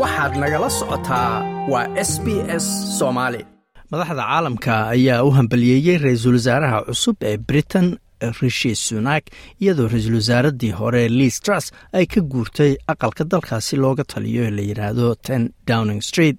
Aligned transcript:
waxaad 0.00 0.32
nagala 0.42 0.68
socotaa 0.78 1.30
waa 1.72 1.86
s 2.10 2.12
b 2.24 2.26
s 2.64 2.66
soomaali. 2.98 3.40
Madaxda 3.90 4.22
caalamka 4.30 4.72
ayaa 4.94 5.22
u 5.26 5.30
hambaliyeeyey 5.36 5.98
ra'iisul 6.04 6.36
wasaaraha 6.38 6.78
cusub 6.88 7.16
ee 7.30 7.36
britain 7.48 7.88
rishi 8.40 8.72
sunak 8.86 9.24
iyadoo 9.62 9.88
ra'iisul 9.92 10.16
wasaaradii 10.20 10.72
hore 10.80 11.02
liis 11.18 11.36
truss 11.44 11.66
ay 11.98 12.06
ka 12.12 12.20
guurtay 12.32 12.72
aqalka 12.92 13.24
dalkaasi 13.32 13.74
looga 13.82 14.04
taliyo 14.12 14.42
ee 14.46 14.50
la 14.56 14.62
yidhaahdo 14.68 15.06
ten 15.26 15.42
downing 15.68 16.02
street. 16.10 16.36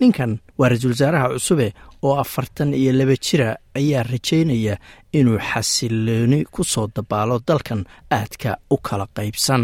Ninkan 0.00 0.32
waa 0.58 0.68
ra'iisul 0.70 0.92
wasaaraha 0.94 1.28
cusube 1.34 1.66
oo 2.06 2.14
afartan 2.24 2.70
iyo 2.80 2.92
laba 2.98 3.16
jira 3.26 3.48
ayaa 3.80 4.02
rajaynaya 4.12 4.74
inuu 5.18 5.38
xasilooni 5.50 6.38
ku 6.54 6.64
soo 6.72 6.86
dabaalo 6.96 7.36
dalkan 7.48 7.80
aadka 8.18 8.50
u 8.74 8.76
kala 8.86 9.06
qaybsan 9.16 9.62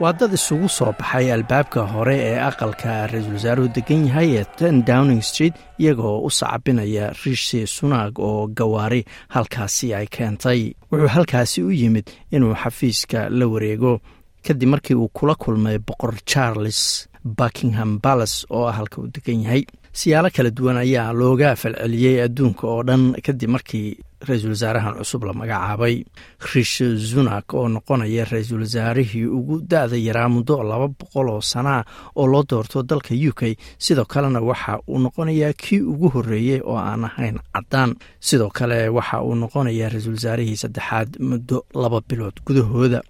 waa 0.00 0.12
dad 0.18 0.32
isugu 0.38 0.68
soo 0.76 0.92
baxay 0.98 1.26
albaabka 1.36 1.80
hore 1.92 2.16
ee 2.30 2.38
aqalka 2.50 2.92
ra'iisul 3.12 3.34
wasaaruhu 3.38 3.68
degan 3.76 4.02
yahay 4.08 4.28
ee 4.40 4.44
ten 4.58 4.74
downing 4.88 5.22
street 5.30 5.54
iyagoo 5.82 6.16
u 6.26 6.30
sacabinaya 6.38 7.04
rishi 7.24 7.60
sunak 7.76 8.18
oo 8.28 8.46
gawaari 8.58 9.00
halkaasi 9.34 9.86
ay 9.98 10.06
keentay. 10.14 10.60
Wuxuu 10.90 11.08
halkaasi 11.16 11.58
u 11.62 11.70
yimid 11.80 12.06
inuu 12.34 12.54
xafiiska 12.62 13.28
la 13.38 13.46
wareego 13.52 13.92
kadib 14.46 14.68
markii 14.72 14.94
uu 14.98 15.08
kula 15.16 15.34
kulmay 15.42 15.78
boqor 15.86 16.14
charles 16.30 16.80
buckingham 17.38 17.98
balas 18.04 18.34
oo 18.50 18.66
ah 18.70 18.72
halka 18.78 18.96
uu 19.00 19.08
degan 19.14 19.40
yahay. 19.46 19.62
Siyaalo 19.98 20.28
kala 20.36 20.50
duwan 20.50 20.76
ayaa 20.84 21.12
looga 21.20 21.54
falceliyey 21.56 22.16
adduunka 22.26 22.64
oo 22.66 22.82
dhan 22.88 23.02
kadib 23.26 23.50
markii 23.54 23.88
ra'iisul 24.28 24.52
wasaarahan 24.56 24.94
cusub 24.98 25.22
la 25.28 25.32
magacaabay. 25.40 26.04
Rishi 26.54 26.86
zunak 27.10 27.54
oo 27.54 27.68
noqonaya 27.68 28.24
ra'iisul 28.32 28.60
wasaarihii 28.66 29.26
ugu 29.38 29.60
da-da 29.70 29.96
yaraa 29.96 30.28
muddo 30.28 30.62
laba 30.70 30.88
boqol 30.88 31.28
oo 31.34 31.40
sanaa 31.40 31.84
oo 32.16 32.26
loo 32.32 32.42
doorto 32.50 32.82
dalka 32.82 33.14
u 33.14 33.32
k 33.38 33.56
sidoo 33.78 34.04
kalena 34.12 34.40
waxa 34.40 34.78
uu 34.88 34.98
noqonayaa 35.04 35.52
kii 35.62 35.80
ugu 35.92 36.08
horreeyey 36.14 36.60
oo 36.64 36.76
aan 36.76 37.04
ahayn 37.04 37.38
caddaan. 37.54 37.90
Sidoo 38.20 38.50
kale 38.58 38.88
waxa 38.88 39.22
uu 39.22 39.34
noqonayaa 39.34 39.88
ra'iisul 39.92 40.16
wasaarihii 40.18 40.56
saddexaad 40.62 41.10
muddo 41.20 41.64
laba 41.74 42.00
bilood 42.08 42.36
gudahooda. 42.46 43.00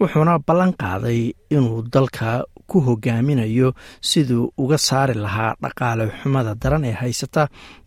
Wuxuuna 0.00 0.38
ballan 0.46 0.72
qaaday 0.82 1.32
inuu 1.50 1.82
dalka 1.94 2.44
ku 2.66 2.80
hogaaminayo 2.80 3.72
siduu 4.00 4.52
uga 4.58 4.78
saari 4.78 5.14
lahaa 5.14 5.54
dhaqaale 5.62 6.04
xumada 6.22 6.54
daran 6.62 6.84
ee 6.84 6.92
haysata 7.00 7.42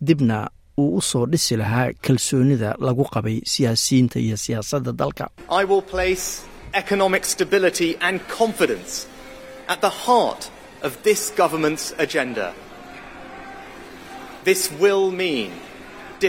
dibna 0.08 0.38
uu 0.82 0.90
u 0.98 1.02
soo 1.02 1.26
dhisi 1.32 1.54
lahaa 1.62 1.88
kalsoonida 2.06 2.70
lagu 2.88 3.04
qabay 3.14 3.38
siyaasiyiinta 3.54 4.18
iyo 4.26 4.38
siyaasadda 4.46 4.92
dalka 5.02 5.26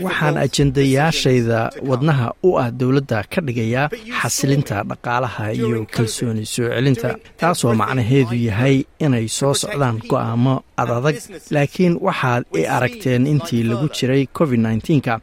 waxaan 0.07 0.37
ajendayaashayda 0.45 1.61
wadnaha 1.91 2.29
u 2.49 2.51
ah 2.63 2.71
dowladda 2.81 3.23
ka 3.33 3.41
dhigayaa 3.47 3.89
xasilinta 4.21 4.77
dhaqaalaha 4.91 5.45
iyo 5.55 5.87
kalsooni 5.95 6.45
soo 6.55 6.69
celinta 6.75 7.09
taasoo 7.41 7.75
macnaheedu 7.81 8.35
yahay 8.49 8.77
inay 9.05 9.27
soo 9.39 9.55
socdaan 9.63 9.97
go'aamo 10.11 10.55
adadag 10.83 11.17
laakiin 11.55 11.95
waxaad 12.07 12.43
i 12.61 12.63
aragteen 12.77 13.27
intii 13.33 13.63
lagu 13.71 13.87
jiray 13.97 14.23
covid 14.39 14.61
nka 14.99 15.15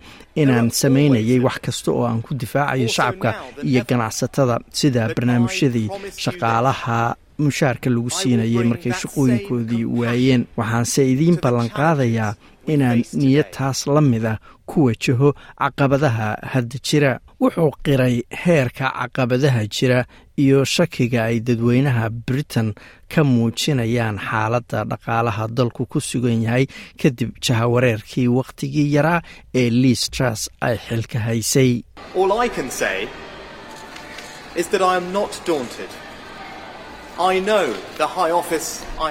inaan 0.42 0.68
samaynayay 0.80 1.40
wax 1.46 1.58
kasta 1.66 1.90
oo 1.92 2.04
aan 2.10 2.22
ku 2.26 2.32
difaacayo 2.42 2.88
shacabka 2.96 3.30
iyo 3.70 3.82
ganacsatada 3.90 4.56
sida 4.80 5.02
barnaamijyadii 5.16 5.88
shaqaalaha 6.24 6.98
mushaarka 7.46 7.90
lagu 7.96 8.10
siinayay 8.10 8.64
markay 8.72 8.94
shaqooyinkoodii 9.02 9.86
waayeen. 10.00 10.42
Waxaanse 10.58 11.02
idiin 11.14 11.38
ballanqaadayaa 11.44 12.32
inaan 12.74 13.00
niyad 13.22 13.50
taas 13.58 13.80
la 13.96 14.02
mid 14.02 14.26
ah 14.34 14.38
ku 14.70 14.78
wajaho 14.88 15.30
caqabadaha 15.62 16.28
hadda 16.54 16.78
jira. 16.88 17.12
Wuxuu 17.42 17.72
qiray 17.86 18.16
heerka 18.44 18.86
caqabadaha 19.00 19.62
jira 19.76 20.00
iyo 20.44 20.60
shakiga 20.76 21.20
ay 21.30 21.38
dadweynaha 21.48 22.10
britain 22.28 22.70
ka 23.14 23.22
muujinayaan 23.24 24.18
xaaladda 24.28 24.80
dhaqaalaha 24.92 25.44
dalku 25.58 25.84
ku 25.92 26.00
sugan 26.10 26.40
yahay 26.46 26.66
kadib 27.02 27.30
jahawareerkii 27.46 28.28
wakhtigii 28.38 28.88
yaraa 28.96 29.22
ee 29.62 29.70
liis 29.82 30.04
truss 30.16 30.42
ay 30.68 30.76
xilka 30.88 31.20
haysay. 31.28 31.72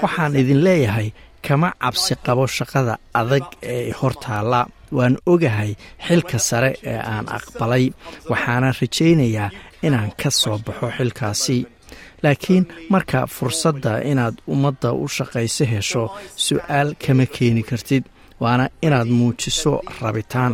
Waxaan 0.02 0.36
idin 0.40 0.60
leeyahay 0.64 1.08
kama 1.46 1.68
cabsi 1.82 2.14
qabo 2.26 2.44
shaqada 2.56 2.94
adag 3.20 3.44
ee 3.74 3.90
hortaalla 4.00 4.60
waan 4.96 5.14
ogahay 5.32 5.70
xilka 6.06 6.38
sare 6.48 6.70
ee 6.92 6.98
aan 7.12 7.26
aqbalay 7.38 7.84
waxaana 8.30 8.68
rajaynayaa 8.80 9.50
inaan 9.86 10.10
ka 10.20 10.30
soo 10.40 10.56
baxo 10.66 10.88
xilkaasi. 10.96 11.58
Laakiin 12.22 12.64
marka 12.92 13.18
fursadda 13.36 13.92
inaad 14.10 14.36
ummadda 14.52 14.88
u 15.02 15.04
shaqayso 15.16 15.64
hesho 15.72 16.04
su'aal 16.46 16.88
kama 17.06 17.26
keeni 17.34 17.62
kartid 17.70 18.04
waana 18.42 18.66
inaad 18.86 19.08
muujiso 19.18 19.72
rabitaan 20.00 20.52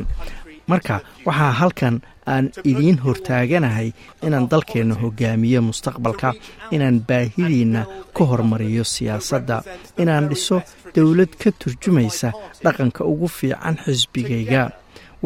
marka 0.71 0.97
waxaa 1.27 1.53
halkan 1.61 1.97
aan 2.33 2.47
idiin 2.71 2.99
hortaaganahay 3.05 3.89
inaan 4.27 4.47
dalkeenna 4.53 4.95
hogaamiyo 5.03 5.61
mustaqbalka 5.69 6.29
inaan 6.75 6.99
baahidiinna 7.09 7.83
ka 8.17 8.23
hormariyo 8.31 8.85
siyaasadda 8.95 9.57
inaan 10.03 10.25
dhiso 10.31 10.57
dowlad 10.95 11.33
ka 11.43 11.51
turjumaysa 11.61 12.29
dhaqanka 12.65 13.03
ugu 13.13 13.29
fiican 13.39 13.77
xisbigayga. 13.85 14.63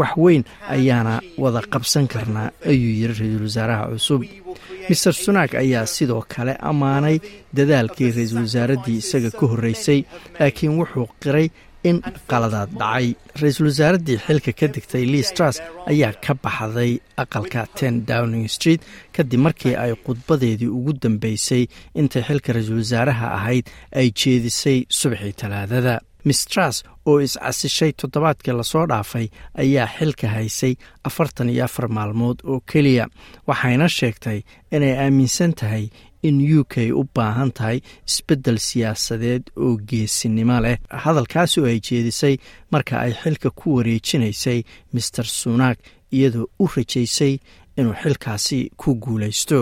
Wax 0.01 0.13
weyn 0.25 0.43
ayaana 0.75 1.15
wada 1.43 1.61
qabsan 1.73 2.07
karnaa 2.13 2.49
ayuu 2.71 2.95
yiri 3.01 3.15
ra'iisul 3.19 3.45
wasaaraha 3.47 3.85
cusub. 3.93 4.23
Master 4.89 5.13
sunak 5.25 5.51
ayaa 5.63 5.87
sidoo 5.95 6.23
kale 6.33 6.55
ammaanay 6.71 7.17
dadaalkii 7.57 8.11
ra'iisul 8.17 8.43
wasaaraddii 8.47 8.99
isaga 9.03 9.31
ka 9.39 9.45
horreysay 9.53 10.01
laakiin 10.41 10.75
wuxuu 10.81 11.07
qiray 11.23 11.47
in 11.89 11.99
qaladaad 12.31 12.71
dhacay. 12.81 13.07
Ra'iisul 13.41 13.69
wasaaraddii 13.71 14.19
xilka 14.27 14.53
ka 14.61 14.67
degtay 14.75 15.05
liis 15.13 15.31
truss 15.37 15.57
ayaa 15.91 16.13
ka 16.25 16.33
baxday 16.45 16.93
aqalka 17.23 17.63
ten 17.79 17.95
downing 18.09 18.49
street 18.57 18.83
kadib 19.17 19.41
markii 19.47 19.75
ay 19.85 19.93
khudbadeedii 20.05 20.71
ugu 20.79 20.93
dambeysay 21.03 21.65
intay 22.01 22.23
xilka 22.29 22.51
ra'iisul 22.57 22.81
wasaaraha 22.83 23.27
ahayd 23.39 23.67
ay 23.99 24.09
jeedisay 24.21 24.79
subaxii 24.99 25.35
talaadada. 25.41 26.01
Miss 26.25 26.47
truss 26.49 26.77
oo 27.05 27.19
is-casishay 27.21 27.93
toddobaadkii 28.01 28.55
la 28.57 28.65
soo 28.65 28.87
dhaafay 28.89 29.27
ayaa 29.63 29.87
xilka 29.97 30.29
haysay 30.37 30.73
afartan 31.09 31.51
iyo 31.53 31.65
afar 31.69 31.89
maalmood 31.97 32.39
oo 32.49 32.61
keliya 32.71 33.05
waxayna 33.49 33.89
sheegtay 33.99 34.39
inay 34.73 34.95
aaminsan 35.05 35.53
tahay 35.61 35.85
in 36.29 36.41
u 36.59 36.65
k 36.73 36.75
u 37.01 37.03
baahan 37.17 37.51
tahay 37.59 37.79
isbeddel 38.09 38.59
siyaasadeed 38.69 39.43
oo 39.65 39.77
geesinimo 39.91 40.57
leh. 40.65 40.77
Hadalkaas 41.05 41.59
oo 41.61 41.67
ay 41.73 41.79
jeedisay 41.89 42.35
marka 42.73 42.95
ay 43.05 43.13
xilka 43.23 43.51
ku 43.59 43.77
wareejinaysay 43.77 44.59
master 44.93 45.27
sunak 45.41 45.79
iyadoo 46.17 46.47
u 46.63 46.67
rajaysay 46.75 47.35
inuu 47.79 47.95
xilkaasi 48.03 48.59
ku 48.81 48.95
guulaysto. 49.05 49.59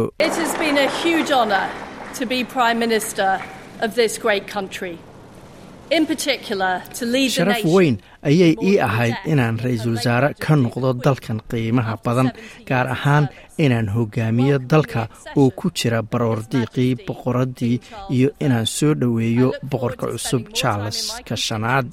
Sharaf 6.32 7.64
weyn 7.64 7.96
ayay 8.28 8.54
ii 8.68 8.76
ahayd 8.88 9.16
inaan 9.32 9.56
ra'iisul 9.64 9.96
wasaare 9.98 10.28
ka 10.44 10.52
noqdo 10.62 10.88
dalkan 11.04 11.38
qiimaha 11.50 11.94
badan 12.04 12.28
gaar 12.68 12.86
ahaan 12.94 13.24
inaan 13.64 13.88
hogaamiyo 13.94 14.56
dalka 14.72 15.02
oo 15.40 15.50
ku 15.58 15.66
jira 15.78 15.98
baroordiiqii 16.10 16.92
boqoraddii 17.06 17.76
iyo 18.16 18.28
inaan 18.44 18.66
soo 18.76 18.92
dhoweeyo 19.00 19.48
boqorka 19.70 20.06
cusub 20.12 20.42
charleska 20.58 21.36
shanaad. 21.46 21.86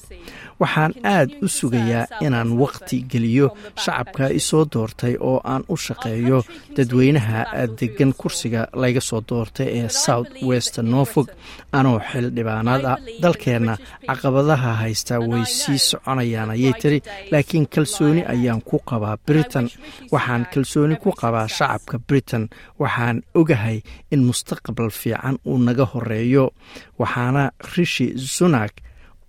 Waxaan 0.61 0.93
aad 1.15 1.29
u 1.45 1.47
sugayaa 1.57 2.05
inaan 2.25 2.49
wakhti 2.61 2.97
geliyo 3.11 3.47
shacabka 3.83 4.25
isoo 4.39 4.63
doortay 4.73 5.15
oo 5.29 5.37
aan 5.51 5.63
u 5.73 5.75
shaqeeyo 5.85 6.39
dadweynaha 6.75 7.39
degan 7.79 8.11
kursiga 8.19 8.61
layga 8.81 9.01
soo 9.09 9.21
doortay 9.29 9.67
ee 9.79 9.89
south 10.05 10.31
west 10.49 10.75
norfolk. 10.93 11.29
Anoo 11.77 11.97
xildhibaanaad 12.09 12.83
ah 12.91 12.97
dalkeenna 13.23 13.73
caqabadaha 14.07 14.71
haysta 14.81 15.15
way 15.29 15.43
sii 15.59 15.79
soconayaan 16.19 16.49
ayay 16.51 16.73
tiri 16.81 16.99
laakiin 17.31 17.67
kalsooni 17.67 18.23
ayaan 18.25 18.61
ku 18.61 18.79
qabaa 18.79 19.17
britain. 19.25 19.69
Waxaan 20.11 20.45
kalsooni 20.53 20.95
ku 20.95 21.11
qabaa 21.11 21.47
shacabka 21.47 21.99
britain. 22.07 22.49
Waxaan 22.79 23.21
ogahay 23.35 23.81
in 24.11 24.23
mustaqbal 24.27 24.89
fiican 24.91 25.37
uu 25.45 25.57
naga 25.57 25.85
horeeyo 25.85 26.51
waxaana 26.99 27.51
rishi 27.75 28.13
sunak 28.17 28.71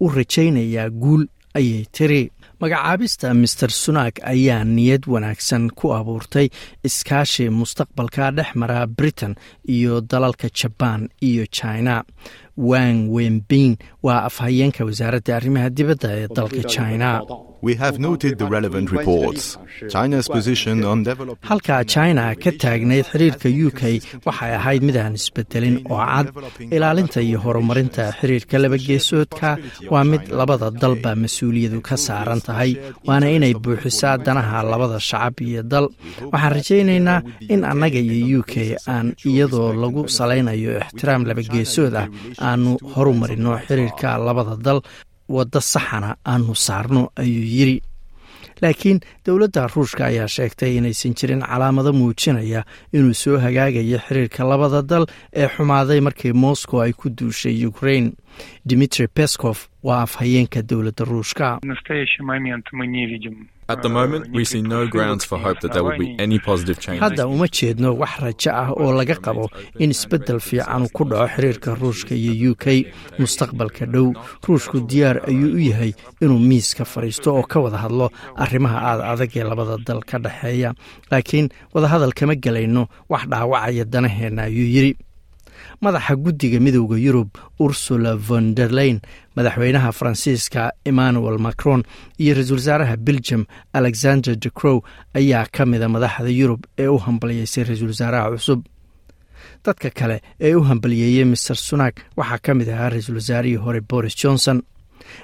u 0.00 0.08
rajaynayaa 0.08 0.90
guul 0.90 1.24
ayay 1.54 1.84
tiri. 1.92 2.30
Magacaabista 2.60 3.34
master 3.34 3.70
sunak 3.70 4.14
ayaa 4.22 4.64
niyad 4.64 5.04
wanaagsan 5.08 5.70
ku 5.78 5.92
abuurtay 5.98 6.48
iskaashi 6.84 7.48
mustaqbalka 7.50 8.30
dhex 8.36 8.50
mara 8.54 8.86
britain 8.86 9.34
iyo 9.68 10.00
dalalka 10.00 10.48
jabaan 10.58 11.08
iyo 11.22 11.46
china 11.46 12.04
wang 12.70 12.98
wenbin 13.16 13.72
waa 14.06 14.20
afhayeenka 14.28 14.84
wasaaradda 14.88 15.32
arrimaha 15.38 15.68
dibadda 15.76 16.08
ee 16.20 16.26
dalka 16.36 16.62
china. 16.74 17.10
Halka 21.48 21.76
china 21.92 22.24
ka 22.42 22.50
taagnayd 22.62 23.04
xiriirka 23.12 23.48
u 23.66 23.68
k 23.78 24.00
waxay 24.26 24.52
ahayd 24.58 24.82
mid 24.88 24.96
aan 24.96 25.14
isbedelin 25.20 25.76
oo 25.92 26.00
cad. 26.00 26.26
Ilaalinta 26.76 27.20
iyo 27.20 27.38
horumarinta 27.44 28.04
xiriirka 28.18 28.56
labageesoodka 28.64 29.50
waa 29.92 30.04
mid 30.04 30.22
labada 30.38 30.70
dalba 30.82 31.12
mas'uuliyadu 31.22 31.80
ka 31.88 31.96
saaran 32.06 32.40
tahay 32.46 32.72
waana 33.06 33.28
inay 33.36 33.54
buuxisaa 33.54 34.16
danaha 34.26 34.62
labada 34.72 34.98
shacab 35.08 35.36
iyo 35.44 35.62
dal. 35.62 35.86
Waxaan 36.32 36.52
rajaynaynaa 36.56 37.18
in 37.54 37.60
annaga 37.70 38.00
iyo 38.00 38.40
u 38.40 38.42
k 38.42 38.54
aan 38.88 39.06
iyadoo 39.30 39.70
lagu 39.82 40.08
salaynayo 40.08 40.80
ixtiraam 40.80 41.22
labageesood 41.28 41.94
ah 42.02 42.06
aanu 42.50 42.70
horumarino 42.94 43.50
xiriirka 43.66 44.08
labada 44.26 44.56
dal 44.66 44.80
waddo 45.36 45.60
saxana 45.72 46.10
aanu 46.32 46.54
saarno 46.66 47.02
ayuu 47.22 47.44
yidri 47.54 47.76
laakiin 48.62 48.98
dowladda 49.26 49.62
ruushka 49.74 50.02
ayaa 50.10 50.28
sheegtay 50.36 50.72
inaysan 50.78 51.14
jirin 51.18 51.40
calaamado 51.50 51.90
muujinaya 51.98 52.60
inuu 52.96 53.14
soo 53.22 53.36
hagaagayo 53.44 53.98
xiriirka 54.06 54.40
labada 54.50 54.82
dal 54.90 55.04
ee 55.40 55.48
xumaaday 55.54 56.00
markii 56.06 56.32
moscow 56.44 56.78
ay 56.84 56.92
ku 56.92 57.06
duushay 57.18 57.66
ukrain 57.70 58.06
dimitri 58.68 59.06
pescof 59.16 59.58
waa 59.82 60.02
afhayeenka 60.06 60.62
dowladda 60.62 61.04
ruushka. 61.04 61.58
Hadda 67.00 67.26
uma 67.26 67.46
jeedno 67.48 67.94
wax 67.98 68.18
rajo 68.20 68.50
ah 68.52 68.70
oo 68.72 68.92
laga 68.92 69.14
qabo 69.14 69.48
in 69.78 69.90
isbeddel 69.90 70.40
fiican 70.40 70.88
ku 70.92 71.04
dhaco 71.04 71.26
xiriirka 71.34 71.74
ruushka 71.74 72.14
iyo 72.14 72.50
u 72.50 72.54
k 72.54 72.86
mustaqbalka 73.18 73.86
dhow. 73.86 74.12
Ruushku 74.46 74.80
diyaar 74.86 75.22
ayuu 75.28 75.54
u 75.54 75.58
yahay 75.70 75.92
inuu 76.20 76.38
miiska 76.38 76.84
fadhiisto 76.84 77.34
oo 77.36 77.42
ka 77.42 77.60
wada 77.60 77.78
hadlo 77.78 78.10
arrimaha 78.36 78.78
aad 78.90 79.00
adag 79.12 79.36
ee 79.36 79.44
labada 79.44 79.76
dal 79.86 80.02
ka 80.02 80.18
dhexeeya 80.18 80.74
laakiin 81.10 81.48
wadahadal 81.74 82.12
kama 82.12 82.34
gelayno 82.34 82.88
wax 83.08 83.26
dhaawacaya 83.30 83.84
danaheenna 83.84 84.42
ayuu 84.50 84.66
yidri 84.74 84.96
madaxa 85.84 86.14
guddiga 86.24 86.58
midowda 86.60 86.96
yurub 87.06 87.30
ursula 87.60 88.16
von 88.28 88.54
der 88.54 88.70
leyn 88.78 88.98
madaxweynaha 89.36 89.92
faransiiska 89.98 90.62
emmanuel 90.90 91.38
macron 91.46 91.82
iyo 92.18 92.34
ra'iisul 92.34 92.58
wasaaraha 92.60 92.96
belgium 92.96 93.42
alexander 93.72 94.34
de 94.36 94.50
crow 94.50 94.78
ayaa 95.14 95.46
ka 95.56 95.66
mida 95.66 95.88
madaxda 95.88 96.28
yurub 96.40 96.60
ee 96.78 96.86
u 96.88 96.98
hambalyeysay 96.98 97.64
ra'iisul 97.64 97.88
wasaaraha 97.94 98.30
cusub. 98.36 98.60
Dadka 99.64 99.90
kale 99.90 100.20
ee 100.40 100.54
u 100.54 100.62
hambalyeeyey 100.68 101.24
master 101.24 101.56
sunak 101.56 101.94
waxaa 102.16 102.38
ka 102.44 102.54
mid 102.54 102.68
ahaa 102.68 102.90
ra'iisul 102.90 103.14
wasaarihii 103.20 103.56
hore 103.64 103.80
boris 103.80 104.16
johnson 104.22 104.62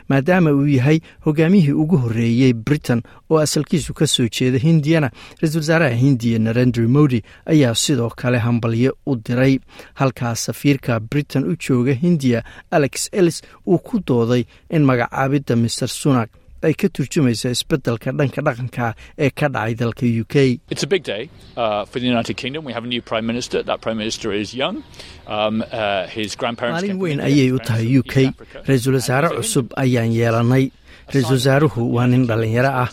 maadaama 0.08 0.50
uu 0.52 0.66
yahay 0.66 1.00
hogaamiyihii 1.26 1.72
ugu 1.72 1.96
horreeyey 1.96 2.52
britain 2.52 3.02
oo 3.30 3.38
asalkiisu 3.38 3.94
ka 3.94 4.06
soo 4.06 4.28
jeeda 4.28 4.58
hindiyana 4.58 5.10
ra'iisul 5.40 5.60
wasaaraha 5.60 5.94
hindiya 5.94 6.38
narendra 6.38 6.88
modi 6.88 7.22
ayaa 7.46 7.74
sidoo 7.74 8.10
kale 8.10 8.38
hambalyo 8.38 8.96
u 9.06 9.16
diray. 9.16 9.58
Halkaas 9.94 10.44
safiirka 10.44 11.00
britain 11.00 11.44
u 11.44 11.56
jooga 11.56 11.92
hindiya 11.94 12.42
alex 12.70 13.08
ellis 13.12 13.42
uu 13.66 13.78
ku 13.78 14.00
dooday 14.06 14.44
in 14.70 14.84
magacaabidda 14.84 15.56
master 15.56 15.88
sunak 15.88 16.30
ay 16.62 16.74
ka 16.74 16.88
turjumaysa 16.88 17.50
isbeddelka 17.56 18.12
dhanka 18.18 18.40
dhaqanka 18.46 18.94
ee 19.18 19.30
ka 19.30 19.48
dhacay 19.48 19.74
dalka 19.74 20.06
u 20.06 20.24
k. 20.24 20.60
Maalin 25.66 26.98
weyn 27.00 27.20
ayay 27.20 27.50
u 27.52 27.58
tahay 27.58 27.98
u 27.98 28.02
k. 28.02 28.30
ra'iisul 28.68 28.94
wasaare 28.98 29.28
cusub 29.36 29.66
ayaan 29.76 30.12
yeelanay 30.14 30.70
ra'iisul 31.12 31.32
wasaaruhu 31.38 31.94
waa 31.94 32.06
nin 32.06 32.26
dhallinyaro 32.26 32.68
ah. 32.82 32.88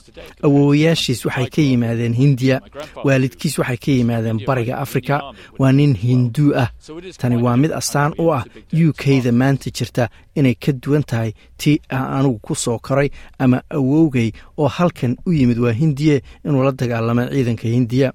Awoowayaashiis 0.45 1.25
waxay 1.25 1.47
ka 1.55 1.61
yimaadeen 1.61 2.13
hindiya 2.13 2.61
waalidkiis 3.05 3.57
waxay 3.59 3.77
ka 3.77 3.91
yimaadeen 3.91 4.39
bariga 4.47 4.77
afrika. 4.77 5.21
Waa 5.59 5.71
nin 5.71 5.93
hinduu 5.95 6.53
ah. 6.55 6.69
Tani 7.17 7.37
waa 7.43 7.57
mid 7.57 7.71
astaan 7.71 8.13
u 8.17 8.31
ah 8.33 8.43
u 8.73 8.93
k-da 8.93 9.31
maanta 9.31 9.69
jirta 9.77 10.09
inay 10.35 10.55
ka 10.55 10.71
duwan 10.71 11.03
tahay 11.03 11.31
tii 11.57 11.79
ah 11.89 12.19
anugu 12.19 12.39
ku 12.41 12.55
soo 12.55 12.79
koray 12.79 13.09
ama 13.39 13.61
awowgay 13.69 14.31
oo 14.57 14.67
halkan 14.67 15.17
u 15.25 15.33
yimid 15.33 15.59
waa 15.59 15.71
hindiye 15.71 16.21
inuu 16.45 16.63
la 16.63 16.71
dagaalamo 16.71 17.25
ciidanka 17.29 17.67
hindiya. 17.67 18.13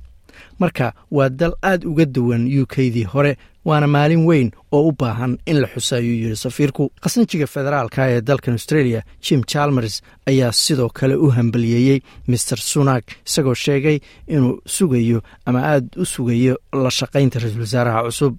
Marka 0.59 0.93
waa 1.11 1.29
dal 1.29 1.55
aad 1.63 1.85
uga 1.85 2.05
duwan 2.05 2.47
u 2.61 2.67
k-dii 2.67 3.05
hore 3.05 3.37
waana 3.69 3.87
maalin 3.97 4.23
weyn 4.29 4.49
oo 4.77 4.83
u 4.89 4.93
baahan 5.01 5.33
in 5.51 5.57
la 5.63 5.69
xuso 5.75 5.93
ayuu 6.01 6.17
yidhi 6.23 6.37
safiirku. 6.45 6.85
Khasnajiga 7.03 7.47
federaalka 7.55 8.01
ee 8.15 8.21
dalkan 8.29 8.55
australia 8.59 9.01
jim 9.27 9.41
chalmers 9.53 9.95
ayaa 10.31 10.53
sidoo 10.65 10.89
kale 10.99 11.15
u 11.25 11.27
hambaliyeeyey 11.37 11.99
master 12.33 12.59
sunak 12.71 13.05
isagoo 13.29 13.55
sheegay 13.65 13.99
inuu 14.35 14.55
sugayo 14.77 15.19
ama 15.49 15.61
aad 15.73 15.87
u 16.03 16.05
sugayo 16.15 16.55
la 16.85 16.91
shaqaynta 16.99 17.37
ra'iisul 17.43 17.65
wasaaraha 17.67 18.01
cusub 18.09 18.33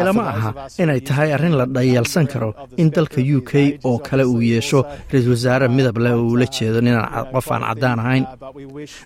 ilama 0.00 0.22
aha 0.32 0.50
inay 0.82 1.00
tahay 1.08 1.28
arrin 1.36 1.54
la 1.60 1.64
dhayalsan 1.76 2.26
karo 2.32 2.50
in 2.82 2.88
dalka 2.96 3.20
u 3.36 3.40
k 3.50 3.52
oo 3.88 3.98
kale 4.06 4.24
uu 4.32 4.40
yeesho 4.52 4.80
ra'iisul 5.12 5.32
wasaare 5.36 5.66
midab 5.76 5.96
leh 6.04 6.12
oo 6.18 6.24
uula 6.30 6.46
jeedo 6.56 6.78
ninaan 6.86 7.24
qof 7.32 7.46
aan 7.54 7.62
caddaan 7.68 7.98
ahayn. 8.04 8.24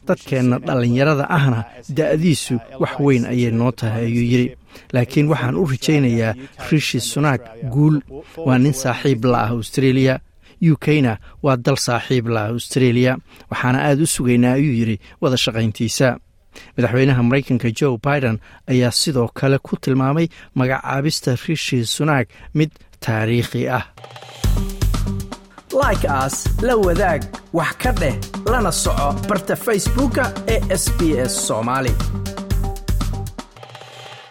dadkeenna 0.09 0.57
dhallinyarada 0.67 1.25
ahna 1.39 1.61
da'diisu 1.99 2.55
wax 2.83 2.95
weyn 3.05 3.25
ayay 3.33 3.51
noo 3.61 3.71
tahay 3.81 4.05
ayuu 4.11 4.27
yidhi 4.33 4.49
laakiin 4.95 5.27
waxaan 5.33 5.55
u 5.63 5.65
rajaynayaa 5.73 6.33
rishi 6.71 7.01
sunak 7.13 7.41
guul. 7.75 7.97
Waa 8.47 8.59
nin 8.59 8.75
saaxiib 8.83 9.25
la 9.33 9.39
ah 9.47 9.51
australia. 9.59 10.15
U 10.71 10.75
k-na 10.85 11.13
waa 11.45 11.57
dal 11.57 11.79
saaxiib 11.87 12.27
la 12.35 12.41
ah 12.47 12.51
australia. 12.57 13.13
Waxaana 13.51 13.79
aad 13.89 13.99
u 14.05 14.07
sugaynaa 14.15 14.55
ayuu 14.59 14.75
yidhi 14.81 14.97
wada 15.23 15.37
shaqayntiisa 15.45 16.09
madaxweynaha 16.77 17.23
maraykanka 17.29 17.69
joe 17.81 17.99
biden 18.07 18.37
ayaa 18.73 18.91
sidoo 18.91 19.29
kale 19.35 19.59
ku 19.59 19.77
tilmaamay 19.77 20.27
magacaabista 20.55 21.37
rishi 21.47 21.85
sunak 21.95 22.29
mid 22.55 22.71
taariikhi 23.01 23.69
ah. 23.79 23.85
Like 25.83 26.05
aas 26.09 26.37
la 26.63 26.75
wadaag 26.77 27.23
wax 27.53 27.73
ka 27.83 27.93
dheh 28.01 28.17
lana 28.53 28.73
soco 28.73 29.09
barta 29.29 29.57
facebooka 29.57 30.25
ee 30.55 30.61
sb 30.83 31.01
s 31.33 31.35